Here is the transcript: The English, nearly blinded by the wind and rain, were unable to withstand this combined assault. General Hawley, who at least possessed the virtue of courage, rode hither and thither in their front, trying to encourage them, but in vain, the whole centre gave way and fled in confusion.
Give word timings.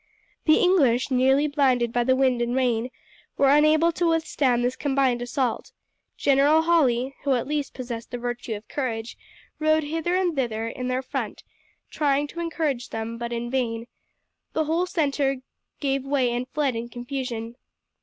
The 0.45 0.57
English, 0.57 1.11
nearly 1.11 1.47
blinded 1.47 1.93
by 1.93 2.03
the 2.03 2.15
wind 2.15 2.41
and 2.41 2.55
rain, 2.55 2.89
were 3.37 3.51
unable 3.51 3.91
to 3.91 4.07
withstand 4.07 4.65
this 4.65 4.75
combined 4.75 5.21
assault. 5.21 5.73
General 6.17 6.63
Hawley, 6.63 7.13
who 7.23 7.33
at 7.35 7.45
least 7.47 7.75
possessed 7.75 8.09
the 8.09 8.17
virtue 8.17 8.55
of 8.55 8.67
courage, 8.67 9.15
rode 9.59 9.83
hither 9.83 10.15
and 10.15 10.35
thither 10.35 10.67
in 10.67 10.87
their 10.87 11.03
front, 11.03 11.43
trying 11.91 12.25
to 12.29 12.39
encourage 12.39 12.89
them, 12.89 13.19
but 13.19 13.31
in 13.31 13.51
vain, 13.51 13.85
the 14.53 14.63
whole 14.65 14.87
centre 14.87 15.37
gave 15.79 16.03
way 16.03 16.31
and 16.31 16.47
fled 16.47 16.75
in 16.75 16.89
confusion. 16.89 17.55